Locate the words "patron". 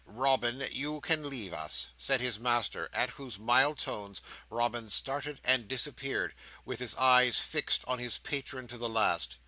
8.17-8.67